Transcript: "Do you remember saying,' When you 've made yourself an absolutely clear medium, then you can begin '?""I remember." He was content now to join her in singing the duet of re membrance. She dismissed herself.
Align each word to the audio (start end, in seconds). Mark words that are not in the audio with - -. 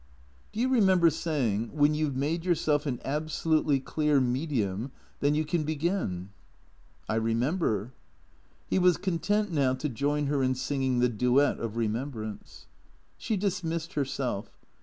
"Do 0.51 0.59
you 0.59 0.67
remember 0.67 1.11
saying,' 1.11 1.69
When 1.77 1.93
you 1.93 2.09
've 2.09 2.15
made 2.15 2.43
yourself 2.43 2.87
an 2.87 2.99
absolutely 3.05 3.79
clear 3.79 4.19
medium, 4.19 4.91
then 5.19 5.35
you 5.35 5.45
can 5.45 5.63
begin 5.63 6.29
'?""I 7.07 7.13
remember." 7.13 7.93
He 8.67 8.79
was 8.79 8.97
content 8.97 9.51
now 9.51 9.75
to 9.75 9.89
join 9.89 10.25
her 10.25 10.41
in 10.41 10.55
singing 10.55 11.01
the 11.01 11.09
duet 11.09 11.59
of 11.59 11.77
re 11.77 11.87
membrance. 11.87 12.65
She 13.19 13.37
dismissed 13.37 13.93
herself. 13.93 14.49